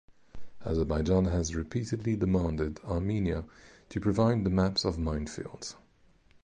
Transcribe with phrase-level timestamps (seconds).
[0.65, 3.45] Azerbaijan has repeatedly demanded Armenia
[3.89, 5.75] to provide the maps of minefields.